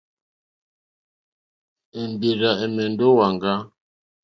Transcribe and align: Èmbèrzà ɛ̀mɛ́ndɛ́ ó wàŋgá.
Èmbèrzà 1.99 2.51
ɛ̀mɛ́ndɛ́ 2.63 3.07
ó 3.11 3.15
wàŋgá. 3.19 3.53